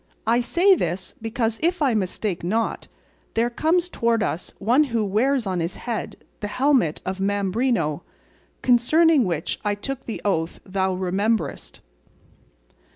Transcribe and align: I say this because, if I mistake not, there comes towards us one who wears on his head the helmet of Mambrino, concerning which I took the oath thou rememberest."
I 0.25 0.39
say 0.39 0.73
this 0.73 1.13
because, 1.21 1.59
if 1.61 1.79
I 1.79 1.93
mistake 1.93 2.43
not, 2.43 2.87
there 3.35 3.51
comes 3.51 3.87
towards 3.87 4.23
us 4.23 4.51
one 4.57 4.85
who 4.85 5.05
wears 5.05 5.45
on 5.45 5.59
his 5.59 5.75
head 5.75 6.15
the 6.39 6.47
helmet 6.47 7.01
of 7.05 7.19
Mambrino, 7.19 8.01
concerning 8.63 9.25
which 9.25 9.59
I 9.63 9.75
took 9.75 10.07
the 10.07 10.19
oath 10.25 10.59
thou 10.65 10.95
rememberest." 10.95 11.81